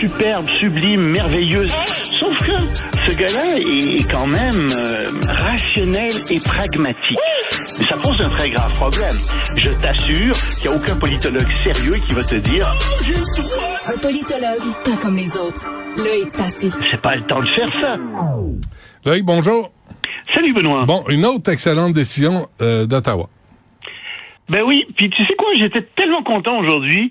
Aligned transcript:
superbe, 0.00 0.48
sublime, 0.60 1.00
merveilleuse. 1.00 1.74
Sauf 2.02 2.38
que 2.38 2.56
ce 2.56 3.16
gars-là 3.16 3.56
est 3.58 4.10
quand 4.10 4.26
même 4.26 4.68
euh, 4.74 5.10
rationnel 5.28 6.12
et 6.30 6.40
pragmatique. 6.40 7.18
Mais 7.78 7.84
ça 7.84 7.96
pose 7.96 8.16
un 8.20 8.28
très 8.28 8.50
grave 8.50 8.72
problème. 8.74 9.16
Je 9.56 9.70
t'assure 9.82 10.34
qu'il 10.60 10.70
n'y 10.70 10.76
a 10.76 10.78
aucun 10.78 10.96
politologue 10.96 11.48
sérieux 11.56 11.94
qui 12.06 12.12
va 12.14 12.24
te 12.24 12.36
dire 12.36 12.66
Un 13.86 13.98
politologue, 13.98 14.62
pas 14.84 14.96
comme 15.02 15.16
les 15.16 15.36
autres. 15.36 15.68
Loïc 15.96 16.32
Tassi. 16.32 16.70
c'est 16.90 17.00
pas 17.00 17.14
le 17.14 17.26
temps 17.26 17.40
de 17.40 17.48
faire 17.48 17.68
ça. 17.80 17.96
Loïc, 19.04 19.24
bonjour. 19.24 19.70
Salut 20.32 20.52
Benoît. 20.52 20.84
Bon, 20.86 21.04
une 21.08 21.26
autre 21.26 21.50
excellente 21.52 21.92
décision 21.92 22.48
euh, 22.60 22.86
d'Ottawa. 22.86 23.28
Ben 24.48 24.62
oui, 24.66 24.84
puis 24.96 25.08
tu 25.08 25.24
sais 25.24 25.34
quoi, 25.36 25.48
j'étais 25.56 25.82
tellement 25.96 26.22
content 26.22 26.58
aujourd'hui. 26.58 27.10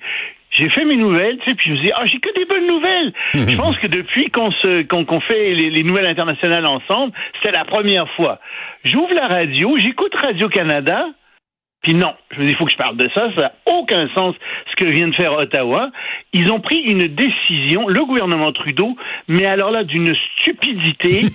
J'ai 0.54 0.70
fait 0.70 0.86
mes 0.86 0.96
nouvelles, 0.96 1.38
tu 1.40 1.50
sais, 1.50 1.56
puis 1.56 1.72
je 1.72 1.76
me 1.76 1.84
dit, 1.84 1.92
ah, 1.96 2.06
j'ai 2.06 2.20
que 2.20 2.34
des 2.34 2.46
bonnes 2.46 2.68
nouvelles. 2.68 3.14
je 3.34 3.56
pense 3.56 3.78
que 3.80 3.88
depuis 3.88 4.30
qu'on 4.30 4.52
se, 4.52 4.84
qu'on, 4.84 5.04
qu'on 5.04 5.20
fait 5.22 5.54
les, 5.54 5.70
les 5.70 5.84
nouvelles 5.84 6.08
internationales 6.08 6.66
ensemble, 6.66 7.14
c'était 7.36 7.58
la 7.58 7.66
première 7.66 8.10
fois. 8.16 8.40
J'ouvre 8.84 9.14
la 9.14 9.28
radio, 9.28 9.78
j'écoute 9.78 10.14
Radio-Canada, 10.16 11.08
puis 11.84 11.96
non, 11.96 12.14
je 12.32 12.40
me 12.40 12.46
dis, 12.46 12.52
il 12.52 12.56
faut 12.56 12.66
que 12.66 12.72
je 12.72 12.78
parle 12.78 12.96
de 12.96 13.10
ça, 13.14 13.30
ça 13.36 13.42
n'a 13.42 13.52
aucun 13.66 14.08
sens 14.16 14.36
ce 14.72 14.76
que 14.78 14.90
vient 14.90 15.10
de 15.10 15.16
faire 15.16 15.34
Ottawa. 15.34 15.92
Ils 16.32 16.50
ont 16.50 16.62
pris 16.62 16.78
une 16.78 17.08
décision, 17.08 17.90
le 17.90 18.06
gouvernement 18.06 18.54
Trudeau, 18.54 18.96
mais 19.28 19.46
alors 19.46 19.70
là, 19.70 19.84
d'une 19.84 20.16
stupidité 20.40 21.26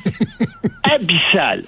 abyssale. 0.91 1.65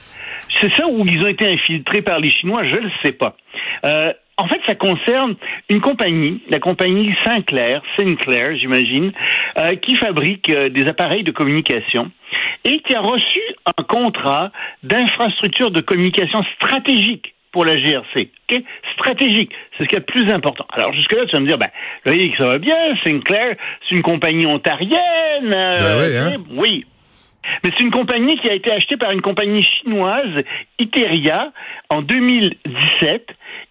C'est 0.61 0.73
ça 0.73 0.87
où 0.89 1.05
ils 1.05 1.23
ont 1.23 1.29
été 1.29 1.47
infiltrés 1.47 2.01
par 2.01 2.21
les 2.21 2.31
Chinois, 2.31 2.65
je 2.65 2.77
ne 2.77 2.81
le 2.81 2.91
sais 3.05 3.13
pas. 3.13 3.37
Euh, 3.85 4.15
en 4.41 4.49
fait, 4.49 4.61
ça 4.67 4.75
concerne 4.75 5.35
une 5.69 5.81
compagnie, 5.81 6.43
la 6.49 6.59
compagnie 6.59 7.15
Sinclair, 7.25 7.83
Sinclair, 7.97 8.57
j'imagine, 8.57 9.13
euh, 9.59 9.77
qui 9.77 9.97
fabrique 9.97 10.49
euh, 10.49 10.71
des 10.71 10.89
appareils 10.89 11.25
de 11.25 11.31
communication 11.31 12.11
et 12.65 12.81
qui 12.81 12.95
a 12.95 13.01
reçu 13.01 13.41
un 13.67 13.83
contrat 13.83 14.51
d'infrastructure 14.83 15.71
de 15.71 15.81
communication 15.81 16.43
stratégique 16.57 17.35
pour 17.53 17.65
la 17.65 17.77
GRC. 17.77 18.31
ok? 18.51 18.63
Stratégique, 18.95 19.53
c'est 19.77 19.85
ce 19.85 19.89
qui 19.89 19.97
est 19.97 19.99
le 19.99 20.05
plus 20.05 20.31
important. 20.31 20.67
Alors 20.73 20.93
jusque-là, 20.95 21.27
tu 21.27 21.33
vas 21.35 21.41
me 21.41 21.47
dire, 21.47 21.59
ben, 21.59 21.69
voyez 22.07 22.31
que 22.31 22.39
ça 22.39 22.47
va 22.47 22.59
bien, 22.59 22.77
Sinclair, 23.05 23.57
c'est 23.89 23.97
une 23.97 24.03
compagnie 24.03 24.47
ontarienne. 24.47 25.51
Ben 25.51 25.99
oui, 25.99 26.17
hein? 26.17 26.37
oui. 26.53 26.85
Mais 27.63 27.71
c'est 27.77 27.85
une 27.85 27.91
compagnie 27.91 28.37
qui 28.37 28.49
a 28.51 28.55
été 28.55 28.73
achetée 28.73 28.97
par 28.97 29.11
une 29.11 29.23
compagnie 29.23 29.63
chinoise, 29.63 30.45
Iteria, 30.79 31.53
en 31.89 32.03
2017. 32.03 33.27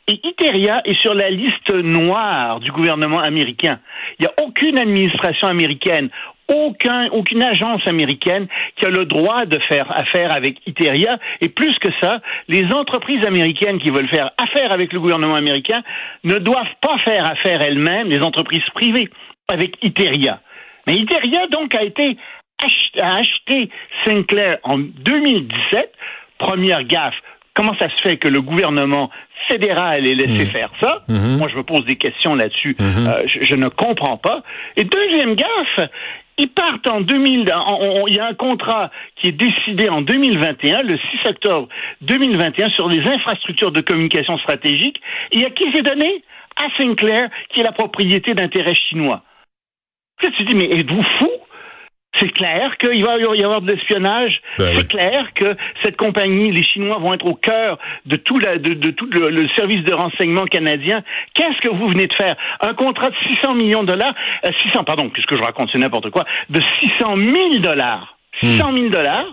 Et 0.07 0.19
Iteria 0.23 0.81
est 0.85 0.99
sur 1.01 1.13
la 1.13 1.29
liste 1.29 1.71
noire 1.71 2.59
du 2.59 2.71
gouvernement 2.71 3.19
américain. 3.19 3.79
Il 4.17 4.23
n'y 4.23 4.27
a 4.27 4.43
aucune 4.43 4.79
administration 4.79 5.47
américaine, 5.47 6.09
aucun, 6.49 7.09
aucune 7.11 7.43
agence 7.43 7.85
américaine 7.87 8.47
qui 8.75 8.85
a 8.85 8.89
le 8.89 9.05
droit 9.05 9.45
de 9.45 9.59
faire 9.69 9.85
affaire 9.95 10.35
avec 10.35 10.57
Iteria. 10.65 11.19
Et 11.41 11.49
plus 11.49 11.77
que 11.79 11.89
ça, 12.01 12.21
les 12.47 12.65
entreprises 12.73 13.25
américaines 13.25 13.79
qui 13.79 13.91
veulent 13.91 14.09
faire 14.09 14.31
affaire 14.37 14.71
avec 14.71 14.91
le 14.91 14.99
gouvernement 14.99 15.35
américain 15.35 15.83
ne 16.23 16.39
doivent 16.39 16.75
pas 16.81 16.97
faire 17.05 17.25
affaire 17.25 17.61
elles-mêmes, 17.61 18.09
les 18.09 18.21
entreprises 18.21 18.67
privées, 18.73 19.09
avec 19.47 19.75
Iteria. 19.83 20.41
Mais 20.87 20.95
Iteria, 20.95 21.45
donc, 21.47 21.75
a 21.75 21.83
été 21.83 22.17
a 23.01 23.15
acheté 23.15 23.69
Sinclair 24.05 24.57
en 24.63 24.77
2017. 24.79 25.91
Première 26.37 26.83
gaffe. 26.83 27.15
Comment 27.53 27.75
ça 27.79 27.89
se 27.89 28.01
fait 28.01 28.17
que 28.17 28.27
le 28.27 28.41
gouvernement 28.41 29.09
fédéral 29.47 30.05
ait 30.07 30.13
laissé 30.15 30.45
faire 30.45 30.69
ça? 30.79 31.03
Moi, 31.37 31.49
je 31.49 31.55
me 31.57 31.63
pose 31.63 31.83
des 31.85 31.95
questions 31.97 32.35
là-dessus. 32.35 32.75
Euh, 33.07 33.19
je, 33.25 33.43
je 33.43 33.55
ne 33.55 33.67
comprends 33.67 34.17
pas. 34.17 34.43
Et 34.77 34.83
deuxième 34.85 35.35
gaffe, 35.35 35.89
ils 36.37 36.47
partent 36.49 36.87
en 36.87 37.01
2000. 37.01 37.51
en- 37.51 37.59
en- 37.59 38.07
Il 38.07 38.15
y 38.15 38.19
a 38.19 38.25
un 38.27 38.33
contrat 38.33 38.91
qui 39.17 39.27
est 39.27 39.31
décidé 39.33 39.89
en 39.89 40.01
2021, 40.01 40.83
le 40.83 40.97
6 40.97 41.27
octobre 41.27 41.67
2021, 42.01 42.69
sur 42.69 42.87
les 42.87 43.01
infrastructures 43.01 43.71
de 43.71 43.81
communication 43.81 44.37
stratégique. 44.37 45.01
Et 45.31 45.45
à 45.45 45.49
qui 45.49 45.65
c'est 45.73 45.81
donné? 45.81 46.23
À 46.55 46.67
Sinclair, 46.77 47.29
qui 47.49 47.59
est 47.59 47.63
la 47.63 47.71
propriété 47.73 48.33
d'intérêts 48.33 48.73
chinois. 48.73 49.23
Tu 50.21 50.31
te 50.31 50.43
dis, 50.43 50.55
mais 50.55 50.77
êtes-vous 50.79 51.03
fou? 51.19 51.29
C'est 52.19 52.29
clair 52.29 52.77
qu'il 52.77 53.03
va 53.03 53.17
y 53.17 53.43
avoir 53.43 53.61
de 53.61 53.71
l'espionnage. 53.71 54.41
Ben 54.57 54.71
c'est 54.73 54.77
oui. 54.79 54.87
clair 54.87 55.33
que 55.33 55.55
cette 55.83 55.95
compagnie, 55.97 56.51
les 56.51 56.63
Chinois 56.63 56.97
vont 56.99 57.13
être 57.13 57.25
au 57.25 57.35
cœur 57.35 57.77
de 58.05 58.15
tout, 58.17 58.39
la, 58.39 58.57
de, 58.57 58.73
de 58.73 58.91
tout 58.91 59.09
le, 59.13 59.29
le 59.29 59.47
service 59.49 59.83
de 59.83 59.93
renseignement 59.93 60.45
canadien. 60.45 61.01
Qu'est-ce 61.33 61.59
que 61.61 61.73
vous 61.73 61.87
venez 61.89 62.07
de 62.07 62.13
faire? 62.13 62.35
Un 62.61 62.73
contrat 62.73 63.09
de 63.09 63.15
600 63.35 63.53
millions 63.55 63.81
de 63.83 63.87
dollars, 63.87 64.13
euh, 64.45 64.51
600, 64.63 64.83
pardon, 64.83 65.09
qu'est-ce 65.09 65.27
que 65.27 65.37
je 65.37 65.43
raconte, 65.43 65.69
c'est 65.71 65.77
n'importe 65.79 66.09
quoi, 66.09 66.25
de 66.49 66.61
600 66.61 67.15
000 67.15 67.59
dollars, 67.59 68.17
600 68.41 68.73
000 68.73 68.89
dollars 68.89 69.25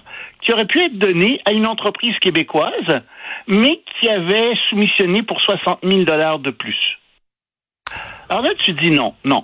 qui 0.42 0.52
aurait 0.52 0.66
pu 0.66 0.80
être 0.84 0.96
donné 0.98 1.40
à 1.44 1.52
une 1.52 1.66
entreprise 1.66 2.16
québécoise, 2.20 3.02
mais 3.48 3.80
qui 3.98 4.08
avait 4.08 4.52
soumissionné 4.70 5.22
pour 5.22 5.40
60 5.40 5.80
000 5.82 6.04
dollars 6.04 6.38
de 6.38 6.50
plus. 6.50 6.76
Alors 8.28 8.42
là, 8.42 8.50
tu 8.64 8.72
dis 8.72 8.90
non, 8.90 9.14
non. 9.24 9.42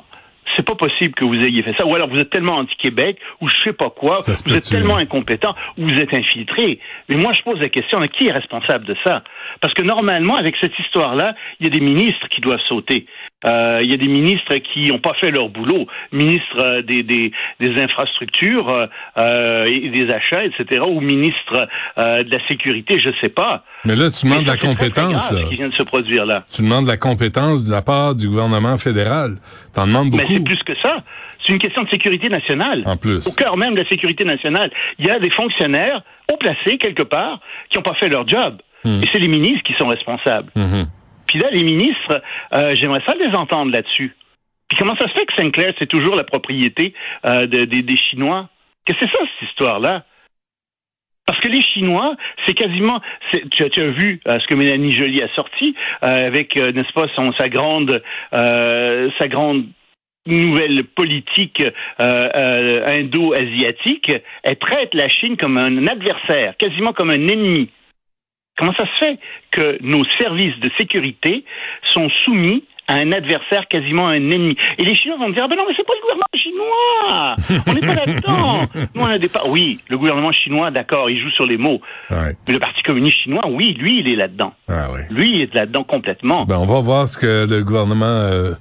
C'est 0.56 0.66
pas 0.66 0.74
possible 0.74 1.14
que 1.14 1.24
vous 1.24 1.34
ayez 1.34 1.62
fait 1.62 1.74
ça. 1.78 1.86
Ou 1.86 1.94
alors 1.94 2.08
vous 2.08 2.18
êtes 2.18 2.30
tellement 2.30 2.56
anti-Québec, 2.56 3.18
ou 3.40 3.48
je 3.48 3.54
sais 3.64 3.72
pas 3.72 3.90
quoi, 3.90 4.20
Ça 4.20 4.32
vous 4.44 4.54
êtes 4.54 4.68
tellement 4.68 4.96
hein? 4.96 5.02
incompétent, 5.02 5.54
ou 5.78 5.88
vous 5.88 6.00
êtes 6.00 6.12
infiltré. 6.14 6.78
Mais 7.08 7.16
moi, 7.16 7.32
je 7.32 7.42
pose 7.42 7.58
la 7.60 7.68
question, 7.68 8.00
qui 8.08 8.28
est 8.28 8.32
responsable 8.32 8.84
de 8.84 8.96
ça? 9.04 9.22
Parce 9.60 9.74
que 9.74 9.82
normalement, 9.82 10.36
avec 10.36 10.56
cette 10.60 10.78
histoire-là, 10.78 11.34
il 11.60 11.66
y 11.66 11.68
a 11.68 11.70
des 11.70 11.84
ministres 11.84 12.28
qui 12.28 12.40
doivent 12.40 12.60
sauter. 12.68 13.06
Euh, 13.44 13.80
il 13.82 13.91
y 13.91 13.94
a 13.94 13.97
des 13.97 14.08
ministres 14.08 14.54
qui 14.72 14.88
n'ont 14.91 14.98
pas 14.98 15.14
fait 15.20 15.30
leur 15.30 15.48
boulot. 15.48 15.86
Ministre 16.12 16.56
euh, 16.60 16.82
des, 16.82 17.03
des, 17.03 17.32
des 17.60 17.82
infrastructures 17.82 18.69
euh, 18.69 18.86
euh, 19.19 19.64
et 19.66 19.88
des 19.88 20.10
achats, 20.10 20.44
etc. 20.44 20.82
Ou 20.86 21.00
ministre 21.00 21.69
euh, 21.98 22.22
de 22.22 22.31
la 22.31 22.47
sécurité, 22.48 22.98
je 22.98 23.10
sais 23.20 23.28
pas. 23.28 23.64
Mais 23.84 23.97
là, 23.97 24.10
tu 24.10 24.26
demandes 24.26 24.41
Mais 24.41 24.47
la 24.47 24.52
c'est 24.52 24.58
très, 24.58 24.75
très 24.91 25.02
compétence. 25.02 25.34
qui 25.48 25.54
vient 25.56 25.69
de 25.69 25.75
se 25.75 25.82
produire 25.82 26.25
là. 26.26 26.44
Tu 26.54 26.62
demandes 26.62 26.86
la 26.86 26.97
compétence 26.97 27.64
de 27.64 27.70
la 27.72 27.82
part 27.82 28.14
du 28.14 28.28
gouvernement 28.28 28.76
fédéral. 28.78 29.36
T'en 29.75 29.86
demandes 29.86 30.10
Mais 30.12 30.19
beaucoup. 30.22 30.32
c'est 30.34 30.44
plus 30.44 30.62
que 30.64 30.75
ça. 30.82 30.98
C'est 31.44 31.52
une 31.52 31.58
question 31.58 31.82
de 31.82 31.88
sécurité 31.88 32.28
nationale. 32.28 32.82
En 32.86 32.97
plus. 32.97 33.26
Au 33.26 33.32
cœur 33.32 33.56
même 33.56 33.75
de 33.75 33.81
la 33.82 33.88
sécurité 33.88 34.25
nationale, 34.25 34.70
il 35.00 35.06
y 35.06 35.10
a 35.10 35.19
des 35.19 35.31
fonctionnaires 35.31 36.02
haut 36.32 36.36
placés 36.36 36.78
quelque 36.78 37.02
part 37.02 37.41
qui 37.69 37.76
n'ont 37.78 37.82
pas 37.82 37.94
fait 37.94 38.08
leur 38.08 38.28
job. 38.28 38.58
Hmm. 38.84 39.00
Et 39.02 39.08
c'est 39.12 39.19
les 39.19 39.28
ministres 39.28 39.62
qui 39.64 39.75
sont 39.75 39.86
responsables. 39.88 40.50
Mhm. 40.56 40.86
Là, 41.38 41.48
les 41.50 41.65
ministres, 41.65 42.22
euh, 42.53 42.75
j'aimerais 42.75 43.03
ça 43.06 43.15
les 43.15 43.34
entendre 43.37 43.72
là-dessus. 43.72 44.15
Puis 44.69 44.78
comment 44.78 44.97
ça 44.97 45.06
se 45.09 45.12
fait 45.12 45.26
que 45.26 45.34
Sinclair, 45.37 45.72
c'est 45.78 45.88
toujours 45.88 46.16
la 46.16 46.25
propriété 46.25 46.94
euh, 47.26 47.47
de- 47.47 47.65
des- 47.65 47.97
Chinois? 47.97 48.48
Qu'est-ce 48.84 48.98
que 48.98 49.06
c'est 49.06 49.12
ça, 49.19 49.25
cette 49.38 49.48
histoire-là? 49.50 50.04
Parce 51.26 51.38
que 51.41 51.48
les 51.48 51.60
Chinois, 51.60 52.16
c'est 52.47 52.54
quasiment, 52.54 53.00
tu, 53.50 53.62
as, 53.65 53.91
vu 53.91 54.20
euh, 54.26 54.38
ce 54.41 54.47
que 54.47 54.54
Mélanie 54.54 54.91
Joly 54.91 55.22
a 55.22 55.28
sorti 55.34 55.75
avec, 56.00 56.56
n'est-ce 56.56 56.93
pas, 56.93 57.06
son, 57.15 57.32
sa 57.34 57.49
grande, 57.49 58.03
sa 58.32 59.28
grande 59.28 59.66
nouvelle 60.26 60.84
politique 60.84 61.62
indo-asiatique. 61.99 64.12
Elle 64.43 64.56
traite 64.56 64.94
la 64.94 65.09
Chine 65.09 65.37
comme 65.37 65.59
un 65.59 65.87
adversaire, 65.87 66.56
quasiment 66.56 66.93
comme 66.93 67.10
un 67.10 67.28
ennemi. 67.28 67.70
Comment 68.58 68.74
ça 68.74 68.84
se 68.84 69.04
fait 69.04 69.18
que 69.50 69.78
nos 69.82 70.04
services 70.18 70.58
de 70.60 70.70
sécurité 70.78 71.44
sont 71.90 72.08
soumis 72.24 72.64
à 72.88 72.94
un 72.96 73.12
adversaire, 73.12 73.66
quasiment 73.68 74.06
un 74.08 74.14
ennemi? 74.30 74.56
Et 74.78 74.84
les 74.84 74.94
Chinois 74.94 75.16
vont 75.18 75.28
me 75.28 75.34
dire, 75.34 75.44
ah 75.44 75.48
ben 75.48 75.56
non, 75.56 75.64
mais 75.66 75.74
c'est 75.76 75.86
pas 75.86 75.94
le 75.94 76.00
gouvernement 76.00 76.26
chinois 76.36 77.62
On 77.66 77.72
n'est 77.74 77.80
pas 77.80 77.94
là-dedans 77.94 78.66
Nous, 78.94 79.00
on 79.02 79.06
a 79.06 79.18
des. 79.18 79.28
Oui, 79.48 79.78
le 79.88 79.96
gouvernement 79.96 80.32
chinois, 80.32 80.70
d'accord, 80.70 81.08
il 81.08 81.20
joue 81.20 81.30
sur 81.30 81.46
les 81.46 81.56
mots. 81.56 81.80
Ouais. 82.10 82.36
Mais 82.46 82.54
le 82.54 82.58
Parti 82.58 82.82
communiste 82.82 83.16
chinois, 83.22 83.42
oui, 83.48 83.74
lui, 83.78 84.00
il 84.00 84.12
est 84.12 84.16
là-dedans. 84.16 84.52
Ah 84.69 84.90
ouais. 84.92 85.06
Lui, 85.10 85.30
il 85.30 85.40
est 85.42 85.54
là-dedans 85.54 85.84
complètement. 85.84 86.44
Ben, 86.44 86.58
on 86.58 86.66
va 86.66 86.80
voir 86.80 87.08
ce 87.08 87.16
que 87.19 87.46
le 87.48 87.62
gouvernement 87.64 88.04
euh, 88.06 88.52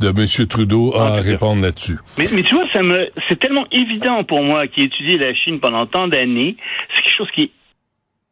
de 0.00 0.08
M. 0.08 0.46
Trudeau 0.48 0.94
a 0.96 0.98
Ah, 0.98 1.06
à 1.06 1.10
d'accord. 1.16 1.24
répondre 1.32 1.62
là-dessus. 1.62 1.98
Mais, 2.18 2.26
mais 2.32 2.42
tu 2.42 2.54
vois, 2.54 2.64
ça 2.72 2.82
me, 2.82 3.08
c'est 3.28 3.38
tellement 3.38 3.66
évident 3.70 4.24
pour 4.24 4.42
moi 4.42 4.66
qui 4.66 4.80
ai 4.80 4.84
étudié 4.84 5.18
la 5.18 5.34
Chine 5.34 5.60
pendant 5.60 5.86
tant 5.86 6.08
d'années. 6.08 6.56
C'est 6.94 7.02
quelque 7.02 7.16
chose 7.16 7.30
qui 7.34 7.42
est 7.44 7.50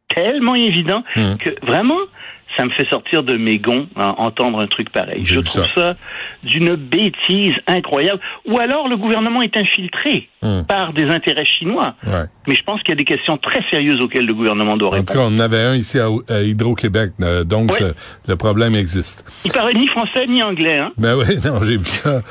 tellement 0.07 0.55
évident 0.55 1.03
Hmm. 1.15 1.35
que 1.37 1.49
vraiment, 1.65 1.97
ça 2.57 2.65
me 2.65 2.69
fait 2.71 2.87
sortir 2.89 3.23
de 3.23 3.35
mes 3.35 3.57
gonds 3.57 3.87
à 3.95 4.19
entendre 4.21 4.61
un 4.63 4.67
truc 4.67 4.89
pareil. 4.91 5.21
Je 5.25 5.39
trouve 5.39 5.65
ça, 5.73 5.93
d'une 6.43 6.75
bêtise 6.75 7.53
incroyable. 7.67 8.19
Ou 8.45 8.59
alors 8.59 8.87
le 8.87 8.97
gouvernement 8.97 9.41
est 9.41 9.57
infiltré 9.57 10.29
Hmm. 10.41 10.61
par 10.67 10.93
des 10.93 11.09
intérêts 11.09 11.43
chinois. 11.45 11.95
Ouais. 12.05 12.25
Mais 12.47 12.55
je 12.55 12.63
pense 12.63 12.81
qu'il 12.81 12.89
y 12.89 12.93
a 12.93 12.95
des 12.95 13.03
questions 13.05 13.37
très 13.37 13.61
sérieuses 13.71 13.99
auxquelles 14.01 14.25
le 14.25 14.33
gouvernement 14.33 14.77
doit 14.77 14.89
En 14.89 14.91
tout 14.91 14.97
répondre. 15.13 15.19
cas, 15.19 15.25
on 15.33 15.37
en 15.37 15.39
avait 15.39 15.61
un 15.61 15.75
ici 15.75 15.99
à, 15.99 16.07
à 16.29 16.41
Hydro-Québec, 16.41 17.11
euh, 17.21 17.43
donc 17.43 17.71
le 18.27 18.35
problème 18.35 18.75
existe. 18.75 19.25
Il 19.45 19.51
parlait 19.51 19.73
ni 19.73 19.87
français 19.87 20.25
ni 20.27 20.41
anglais, 20.43 20.77
hein? 20.77 20.91
Ben 20.97 21.15
oui, 21.15 21.25
non, 21.45 21.61
j'ai 21.61 21.77
vu 21.77 21.85
ça. 21.85 22.21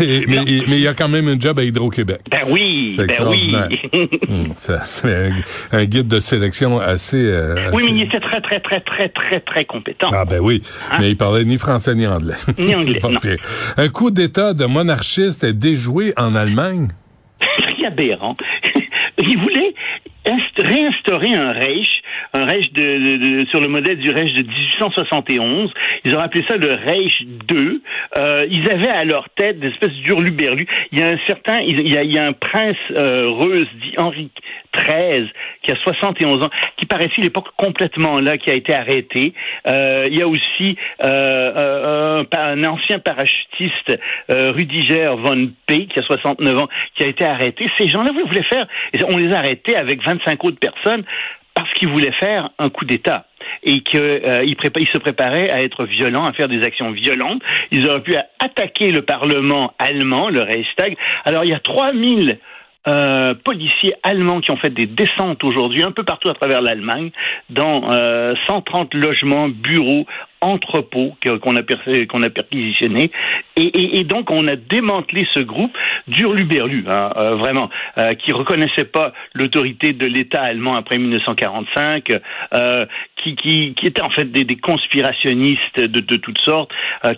Et- 0.00 0.24
mais 0.26 0.42
il 0.46 0.64
mais 0.68 0.76
il 0.76 0.82
y 0.82 0.88
a 0.88 0.94
quand 0.94 1.08
même 1.08 1.28
un 1.28 1.38
job 1.38 1.58
à 1.58 1.64
Hydro-Québec. 1.64 2.20
Ben 2.30 2.40
oui, 2.48 2.94
C'est 2.96 3.06
ben 3.06 3.28
oui. 3.28 3.54
ça, 4.56 4.80
C'est 4.84 5.12
un, 5.12 5.32
un 5.72 5.84
guide 5.84 6.08
de 6.08 6.20
sélection 6.20 6.80
assez... 6.80 7.16
euh, 7.16 7.70
oui, 7.72 7.82
assez- 7.82 7.92
mais 7.92 7.98
il 8.00 8.02
était 8.04 8.20
très, 8.20 8.40
très, 8.40 8.60
très, 8.60 8.80
très, 8.80 9.08
très, 9.08 9.40
très 9.40 9.64
compétent. 9.64 10.10
Ah 10.12 10.24
ben 10.24 10.40
oui, 10.40 10.62
mais 10.98 11.10
il 11.10 11.16
parlait 11.16 11.44
ni 11.44 11.58
français 11.58 11.94
ni 11.94 12.06
anglais. 12.06 12.34
Ni 12.58 12.74
anglais, 12.74 12.98
C'est 13.02 13.10
non. 13.10 13.18
Un 13.76 13.88
coup 13.88 14.10
d'État 14.10 14.54
de 14.54 14.64
monarchiste 14.66 15.44
est 15.44 15.52
déjoué 15.52 16.12
en 16.16 16.34
Allemagne? 16.34 16.88
assez 17.40 17.84
aberrant. 17.86 18.36
Il 19.18 19.38
voulait 19.38 19.74
réinstaurer 20.58 21.34
un 21.34 21.52
Reich, 21.52 22.02
un 22.34 22.44
Reich 22.44 22.72
de, 22.72 23.46
sur 23.50 23.60
le 23.60 23.68
modèle 23.68 23.98
du 23.98 24.10
Reich 24.10 24.32
de 24.34 24.42
1871. 24.42 25.72
Ils 26.04 26.16
ont 26.16 26.20
appelé 26.20 26.44
ça 26.48 26.56
le 26.56 26.74
Reich 26.74 27.22
II. 27.50 27.80
Euh, 28.18 28.46
ils 28.50 28.70
avaient 28.70 28.90
à 28.90 29.04
leur 29.04 29.28
tête 29.30 29.60
des 29.60 29.68
espèces 29.68 29.94
d'hurluberlus. 30.04 30.66
Il 30.92 30.98
y 30.98 31.02
a 31.02 31.08
un 31.08 31.18
certain, 31.26 31.60
il 31.60 31.92
y 31.92 31.96
a, 31.96 32.02
il 32.02 32.12
y 32.12 32.18
a 32.18 32.26
un 32.26 32.32
prince 32.32 32.76
euh, 32.92 33.64
dit 33.80 33.94
Henri 33.98 34.30
XIII, 34.76 35.30
qui 35.62 35.70
a 35.70 35.76
71 35.76 36.42
ans, 36.42 36.50
qui 36.76 36.86
paraissait 36.86 37.20
à 37.20 37.22
l'époque 37.22 37.48
complètement 37.56 38.16
là, 38.16 38.38
qui 38.38 38.50
a 38.50 38.54
été 38.54 38.74
arrêté. 38.74 39.34
Euh, 39.66 40.08
il 40.10 40.18
y 40.18 40.22
a 40.22 40.28
aussi 40.28 40.76
euh, 41.02 42.24
un, 42.32 42.36
un, 42.36 42.64
ancien 42.64 42.98
parachutiste, 42.98 43.96
euh, 44.30 44.52
Rudiger 44.52 45.14
von 45.18 45.48
P, 45.66 45.86
qui 45.86 45.98
a 45.98 46.02
69 46.02 46.58
ans, 46.58 46.68
qui 46.96 47.04
a 47.04 47.06
été 47.06 47.24
arrêté. 47.24 47.70
Ces 47.78 47.88
gens-là 47.88 48.10
voulaient 48.12 48.42
faire, 48.44 48.66
on 49.08 49.16
les 49.16 49.32
a 49.32 49.38
arrêtés 49.38 49.76
avec 49.76 50.02
25 50.04 50.42
autres 50.44 50.58
personnes 50.58 51.04
parce 51.54 51.72
qu'ils 51.74 51.88
voulaient 51.88 52.12
faire 52.12 52.50
un 52.58 52.68
coup 52.68 52.84
d'État 52.84 53.26
et 53.62 53.80
qu'ils 53.82 54.00
euh, 54.00 54.44
se 54.92 54.98
préparaient 54.98 55.50
à 55.50 55.62
être 55.62 55.84
violents, 55.84 56.26
à 56.26 56.32
faire 56.32 56.48
des 56.48 56.62
actions 56.64 56.90
violentes. 56.90 57.42
Ils 57.70 57.88
auraient 57.88 58.02
pu 58.02 58.16
attaquer 58.38 58.90
le 58.90 59.02
Parlement 59.02 59.72
allemand, 59.78 60.28
le 60.28 60.42
Reichstag. 60.42 60.96
Alors 61.24 61.44
il 61.44 61.50
y 61.50 61.54
a 61.54 61.60
3000 61.60 62.38
euh, 62.86 63.34
policiers 63.44 63.94
allemands 64.02 64.40
qui 64.40 64.50
ont 64.50 64.58
fait 64.58 64.68
des 64.68 64.86
descentes 64.86 65.42
aujourd'hui 65.42 65.82
un 65.82 65.92
peu 65.92 66.02
partout 66.02 66.28
à 66.28 66.34
travers 66.34 66.60
l'Allemagne, 66.60 67.10
dans 67.48 67.90
euh, 67.92 68.34
130 68.46 68.92
logements, 68.92 69.48
bureaux, 69.48 70.06
entrepôts 70.44 71.16
qu'on 71.22 71.56
a, 71.56 71.62
qu'on 72.06 72.22
a 72.22 72.30
perquisitionnés. 72.30 73.10
Et, 73.56 73.62
et, 73.62 73.98
et, 73.98 74.04
donc, 74.04 74.30
on 74.30 74.46
a 74.48 74.56
démantelé 74.56 75.26
ce 75.32 75.40
groupe 75.40 75.76
d'Urluberlu, 76.08 76.84
hein, 76.88 77.12
euh, 77.16 77.36
vraiment, 77.36 77.70
euh, 77.98 78.14
qui 78.14 78.32
reconnaissait 78.32 78.84
pas 78.84 79.12
l'autorité 79.32 79.92
de 79.92 80.06
l'État 80.06 80.42
allemand 80.42 80.74
après 80.74 80.98
1945, 80.98 82.08
euh, 82.52 82.86
qui, 83.22 83.36
qui, 83.36 83.74
qui 83.74 83.86
étaient 83.86 84.02
en 84.02 84.10
fait 84.10 84.30
des, 84.30 84.44
des 84.44 84.56
conspirationnistes 84.56 85.80
de, 85.80 86.00
de, 86.00 86.16
toutes 86.16 86.40
sortes, 86.40 86.70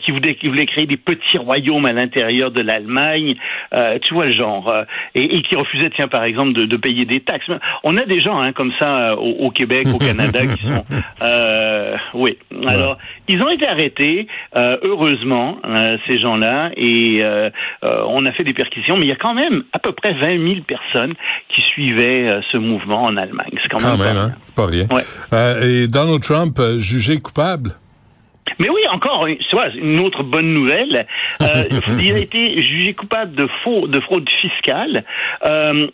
qui, 0.02 0.12
voulaient, 0.12 0.34
qui 0.34 0.48
voulaient 0.48 0.66
créer 0.66 0.86
des 0.86 0.96
petits 0.96 1.38
royaumes 1.38 1.86
à 1.86 1.92
l'intérieur 1.92 2.50
de 2.50 2.60
l'Allemagne, 2.60 3.34
tu 4.02 4.14
vois 4.14 4.26
le 4.26 4.32
genre, 4.32 4.72
et, 5.14 5.36
et, 5.36 5.42
qui 5.42 5.56
refusaient, 5.56 5.90
tiens, 5.90 6.08
par 6.08 6.24
exemple, 6.24 6.52
de, 6.52 6.64
de, 6.64 6.76
payer 6.76 7.06
des 7.06 7.20
taxes. 7.20 7.50
On 7.82 7.96
a 7.96 8.04
des 8.04 8.18
gens 8.18 8.38
hein, 8.38 8.52
comme 8.52 8.72
ça 8.78 9.16
au, 9.16 9.46
au, 9.46 9.50
Québec, 9.50 9.88
au 9.92 9.98
Canada, 9.98 10.40
qui 10.46 10.62
sont... 10.62 10.84
oui, 12.14 12.38
alors... 12.66 12.98
Ils 13.28 13.42
ont 13.42 13.48
été 13.48 13.66
arrêtés, 13.66 14.26
euh, 14.56 14.76
heureusement, 14.82 15.58
euh, 15.64 15.96
ces 16.06 16.20
gens-là, 16.20 16.70
et 16.76 17.18
euh, 17.22 17.50
on 17.82 18.24
a 18.26 18.32
fait 18.32 18.44
des 18.44 18.54
perquisitions, 18.54 18.96
mais 18.96 19.04
il 19.04 19.08
y 19.08 19.12
a 19.12 19.16
quand 19.16 19.34
même 19.34 19.64
à 19.72 19.78
peu 19.78 19.92
près 19.92 20.12
20 20.12 20.38
000 20.38 20.60
personnes 20.66 21.14
qui 21.54 21.62
suivaient 21.62 22.40
ce 22.52 22.56
mouvement 22.56 23.02
en 23.02 23.16
Allemagne. 23.16 23.58
C'est 23.62 23.68
quand, 23.68 23.98
même, 23.98 24.16
hein? 24.16 24.32
c'est 24.42 24.54
pas 24.54 24.66
rien. 24.66 24.86
Ouais. 24.90 25.66
et 25.66 25.88
Donald 25.88 26.22
Trump 26.22 26.60
jugé 26.78 27.18
coupable? 27.18 27.72
Mais 28.58 28.68
oui, 28.70 28.80
encore 28.90 29.26
une 29.26 29.98
autre 30.00 30.22
bonne 30.22 30.52
nouvelle. 30.52 31.06
Euh, 31.42 31.64
il 32.00 32.14
a 32.14 32.18
été 32.18 32.62
jugé 32.62 32.94
coupable 32.94 33.34
de 33.34 33.48
faux, 33.62 33.86
de 33.86 34.00
fraude 34.00 34.28
fiscale. 34.40 35.04
Euh, 35.44 35.86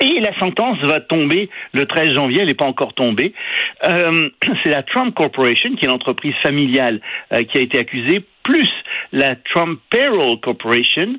et 0.00 0.20
la 0.20 0.36
sentence 0.38 0.78
va 0.82 1.00
tomber 1.00 1.48
le 1.72 1.86
13 1.86 2.12
janvier, 2.12 2.40
elle 2.40 2.48
n'est 2.48 2.54
pas 2.54 2.64
encore 2.64 2.94
tombée. 2.94 3.32
Euh, 3.84 4.30
c'est 4.64 4.70
la 4.70 4.82
Trump 4.82 5.14
Corporation, 5.14 5.74
qui 5.76 5.84
est 5.84 5.88
l'entreprise 5.88 6.34
familiale 6.42 7.00
euh, 7.32 7.44
qui 7.44 7.58
a 7.58 7.60
été 7.60 7.78
accusée, 7.78 8.24
plus 8.42 8.68
la 9.12 9.36
Trump 9.36 9.78
Payroll 9.90 10.40
Corporation. 10.40 11.14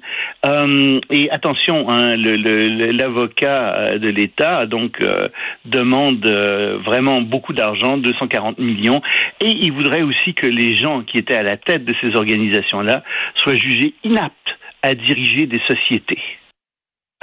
Euh, 0.46 1.00
et 1.10 1.30
attention, 1.32 1.90
hein, 1.90 2.16
l'avocat 2.16 3.76
euh, 3.76 4.00
de 4.00 4.10
l'État 4.10 4.66
donc 4.66 5.00
euh, 5.02 5.30
demande 5.66 6.26
euh, 6.26 6.78
vraiment 6.84 7.22
beaucoup 7.22 7.54
d'argent, 7.54 7.98
240 7.98 8.60
millions, 8.60 9.02
et 9.40 9.50
il 9.50 9.72
voudrait 9.72 10.02
aussi 10.02 10.34
que 10.34 10.48
les 10.48 10.78
gens 10.78 11.04
qui 11.04 11.18
étaient 11.18 11.36
à 11.36 11.44
la 11.44 11.58
tête 11.58 11.86
de 11.86 11.96
ces 12.02 12.16
organisations-là 12.16 13.04
soient 13.36 13.56
jugés 13.56 13.94
inaptes 14.04 14.34
à 14.82 14.96
diriger 14.96 15.46
des 15.46 15.62
sociétés. 15.68 16.20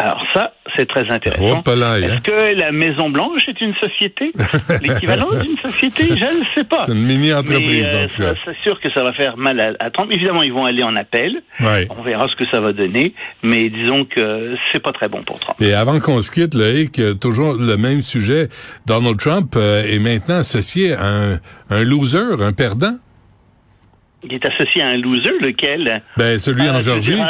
Alors 0.01 0.23
ça, 0.33 0.55
c'est 0.77 0.89
très 0.89 1.11
intéressant. 1.11 1.63
Est-ce 1.63 2.11
hein. 2.11 2.21
que 2.25 2.59
la 2.59 2.73
Maison 2.73 3.11
Blanche 3.11 3.47
est 3.49 3.61
une 3.61 3.75
société 3.75 4.33
L'équivalent 4.83 5.29
d'une 5.33 5.59
société? 5.59 6.05
Je 6.09 6.39
ne 6.39 6.45
sais 6.55 6.65
pas. 6.65 6.87
C'est 6.87 6.93
une 6.93 7.05
mini-entreprise. 7.05 7.87
Euh, 8.19 8.35
c'est 8.47 8.57
sûr 8.63 8.81
que 8.81 8.91
ça 8.93 9.03
va 9.03 9.13
faire 9.13 9.37
mal 9.37 9.77
à, 9.79 9.91
Trump. 9.91 10.11
Évidemment, 10.11 10.43
ils 10.43 10.55
vont 10.55 10.65
aller 10.65 10.83
en 10.83 10.97
appel. 10.97 11.43
On 11.61 12.03
verra 12.03 12.29
ce 12.29 12.37
que 12.37 12.45
ça 12.51 12.61
va 12.61 12.73
donner. 12.73 13.13
Mais 13.43 13.69
disons 13.69 14.07
que 14.07 14.55
c'est 14.73 14.83
pas 14.83 14.93
très 14.93 15.09
bon 15.09 15.23
pour 15.23 15.39
Trump. 15.39 15.61
Et 15.61 15.75
avant 15.75 16.01
qu'on 16.01 16.23
se 16.23 16.31
quitte, 16.31 16.55
Loïc, 16.55 16.99
toujours 17.21 17.55
le 17.59 17.77
même 17.77 18.01
sujet. 18.01 18.49
Donald 18.87 19.19
Trump 19.19 19.53
euh, 19.57 19.85
est 19.85 19.99
maintenant 19.99 20.39
associé 20.39 20.95
à 20.95 21.05
un, 21.05 21.41
un 21.69 21.85
loser, 21.85 22.41
un 22.41 22.55
perdant. 22.55 22.97
Il 24.23 24.35
est 24.35 24.45
associé 24.45 24.83
à 24.83 24.89
un 24.89 24.97
loser, 24.97 25.33
lequel? 25.41 26.03
Ben 26.17 26.39
celui 26.39 26.69
en 26.69 26.81
Georgie. 26.81 27.21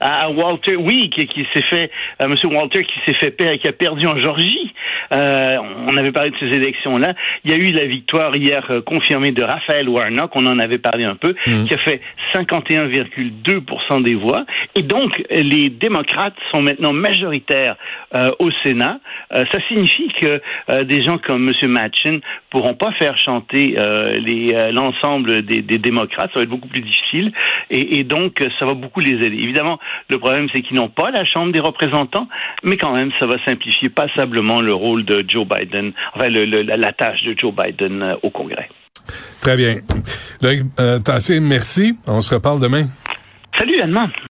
À, 0.00 0.30
Walter, 0.30 0.76
oui, 0.76 1.10
qui, 1.10 1.26
qui 1.26 1.46
s'est 1.52 1.62
fait, 1.70 1.90
à 2.18 2.26
Monsieur 2.26 2.48
Walter 2.48 2.84
qui 2.84 2.98
s'est 3.06 3.14
fait 3.14 3.58
qui 3.58 3.68
a 3.68 3.72
perdu 3.72 4.06
en 4.06 4.20
Georgie. 4.20 4.72
Euh, 5.12 5.58
on 5.88 5.96
avait 5.96 6.12
parlé 6.12 6.30
de 6.30 6.36
ces 6.38 6.56
élections-là. 6.56 7.14
Il 7.44 7.50
y 7.50 7.54
a 7.54 7.56
eu 7.56 7.72
la 7.72 7.86
victoire 7.86 8.34
hier 8.36 8.64
euh, 8.70 8.80
confirmée 8.80 9.32
de 9.32 9.42
Raphaël 9.42 9.88
Warnock, 9.88 10.30
on 10.34 10.46
en 10.46 10.58
avait 10.58 10.78
parlé 10.78 11.04
un 11.04 11.16
peu, 11.16 11.34
mm. 11.46 11.64
qui 11.66 11.74
a 11.74 11.78
fait 11.78 12.00
51,2% 12.34 14.02
des 14.02 14.14
voix. 14.14 14.44
Et 14.74 14.82
donc 14.82 15.22
les 15.30 15.70
démocrates 15.70 16.34
sont 16.50 16.62
maintenant 16.62 16.92
majoritaires 16.92 17.76
euh, 18.16 18.30
au 18.38 18.50
Sénat. 18.62 18.98
Euh, 19.32 19.44
ça 19.52 19.58
signifie 19.68 20.08
que 20.20 20.40
euh, 20.70 20.84
des 20.84 21.02
gens 21.02 21.18
comme 21.18 21.42
Monsieur 21.42 21.68
Manchin 21.68 22.18
pourront 22.50 22.74
pas 22.74 22.92
faire 22.92 23.16
chanter 23.16 23.74
l'ensemble 24.72 25.42
des, 25.42 25.62
des 25.62 25.78
démocrates 25.78 26.31
ça 26.32 26.40
va 26.40 26.44
être 26.44 26.50
beaucoup 26.50 26.68
plus 26.68 26.80
difficile. 26.80 27.32
Et, 27.70 27.98
et, 27.98 28.04
donc, 28.04 28.44
ça 28.58 28.66
va 28.66 28.74
beaucoup 28.74 29.00
les 29.00 29.12
aider. 29.12 29.36
Évidemment, 29.36 29.78
le 30.08 30.18
problème, 30.18 30.48
c'est 30.52 30.62
qu'ils 30.62 30.76
n'ont 30.76 30.88
pas 30.88 31.10
la 31.10 31.24
Chambre 31.24 31.52
des 31.52 31.60
représentants, 31.60 32.28
mais 32.62 32.76
quand 32.76 32.92
même, 32.92 33.10
ça 33.20 33.26
va 33.26 33.36
simplifier 33.44 33.88
passablement 33.88 34.60
le 34.60 34.74
rôle 34.74 35.04
de 35.04 35.24
Joe 35.28 35.46
Biden, 35.46 35.92
enfin, 36.14 36.28
le, 36.28 36.44
le, 36.44 36.62
la 36.62 36.92
tâche 36.92 37.22
de 37.24 37.34
Joe 37.38 37.54
Biden 37.54 38.02
euh, 38.02 38.14
au 38.22 38.30
Congrès. 38.30 38.68
Très 39.40 39.56
bien. 39.56 39.76
Loïc, 40.40 40.62
euh, 40.78 40.98
merci. 41.40 41.96
On 42.06 42.20
se 42.20 42.34
reparle 42.34 42.60
demain. 42.60 42.84
Salut, 43.58 43.80
Allemand. 43.80 44.08